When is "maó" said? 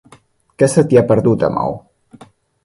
1.59-1.77